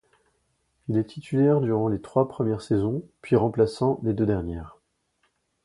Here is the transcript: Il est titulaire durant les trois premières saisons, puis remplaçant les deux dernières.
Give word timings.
Il 0.87 0.97
est 0.97 1.03
titulaire 1.03 1.61
durant 1.61 1.87
les 1.87 2.01
trois 2.01 2.27
premières 2.27 2.63
saisons, 2.63 3.03
puis 3.21 3.35
remplaçant 3.35 3.99
les 4.01 4.13
deux 4.15 4.25
dernières. 4.25 4.79